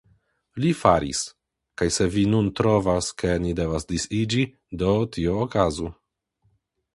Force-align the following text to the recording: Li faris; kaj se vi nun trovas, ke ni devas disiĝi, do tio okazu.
Li 0.63 0.69
faris; 0.77 1.19
kaj 1.81 1.87
se 1.97 2.07
vi 2.15 2.23
nun 2.31 2.49
trovas, 2.61 3.11
ke 3.23 3.35
ni 3.45 3.53
devas 3.61 3.85
disiĝi, 3.93 4.47
do 4.85 4.97
tio 5.19 5.37
okazu. 5.45 5.93